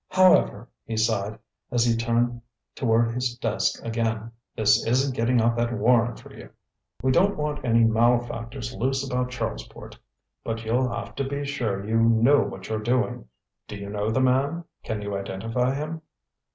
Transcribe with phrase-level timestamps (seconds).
[0.09, 1.37] "However," he sighed,
[1.69, 2.41] as he turned
[2.73, 6.49] toward his desk again, "this isn't getting out that warrant for you.
[7.03, 9.99] We don't want any malefactors loose about Charlesport;
[10.43, 13.25] but you'll have to be sure you know what you're doing.
[13.67, 16.01] Do you know the man can you identify him?"